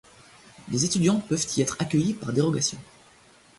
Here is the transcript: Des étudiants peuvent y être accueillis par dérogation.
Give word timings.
Des 0.69 0.83
étudiants 0.83 1.19
peuvent 1.19 1.45
y 1.55 1.61
être 1.61 1.77
accueillis 1.79 2.15
par 2.15 2.33
dérogation. 2.33 2.79